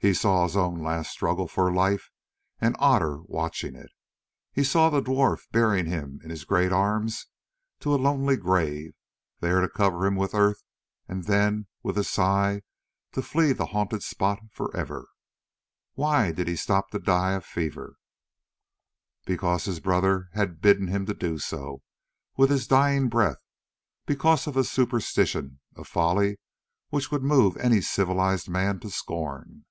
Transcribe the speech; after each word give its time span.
He 0.00 0.14
saw 0.14 0.44
his 0.44 0.56
own 0.56 0.78
last 0.80 1.10
struggle 1.10 1.48
for 1.48 1.72
life 1.72 2.12
and 2.60 2.76
Otter 2.78 3.18
watching 3.24 3.74
it. 3.74 3.90
He 4.52 4.62
saw 4.62 4.90
the 4.90 5.02
dwarf 5.02 5.50
bearing 5.50 5.86
him 5.86 6.20
in 6.22 6.30
his 6.30 6.44
great 6.44 6.70
arms 6.70 7.26
to 7.80 7.92
a 7.92 7.96
lonely 7.96 8.36
grave, 8.36 8.94
there 9.40 9.60
to 9.60 9.68
cover 9.68 10.06
him 10.06 10.14
with 10.14 10.36
earth, 10.36 10.62
and 11.08 11.24
then, 11.24 11.66
with 11.82 11.98
a 11.98 12.04
sigh, 12.04 12.62
to 13.10 13.22
flee 13.22 13.52
the 13.52 13.66
haunted 13.66 14.04
spot 14.04 14.38
for 14.52 14.74
ever. 14.76 15.08
Why 15.94 16.30
did 16.30 16.46
he 16.46 16.54
stop 16.54 16.90
to 16.90 17.00
die 17.00 17.32
of 17.32 17.44
fever? 17.44 17.96
Because 19.26 19.64
his 19.64 19.80
brother 19.80 20.28
had 20.32 20.60
bidden 20.60 20.86
him 20.86 21.06
to 21.06 21.12
do 21.14 21.38
so 21.40 21.82
with 22.36 22.50
his 22.50 22.68
dying 22.68 23.08
breath; 23.08 23.42
because 24.06 24.46
of 24.46 24.56
a 24.56 24.62
superstition, 24.62 25.58
a 25.74 25.82
folly, 25.82 26.38
which 26.90 27.10
would 27.10 27.24
move 27.24 27.56
any 27.56 27.80
civilised 27.80 28.48
man 28.48 28.78
to 28.78 28.90
scorn. 28.90 29.64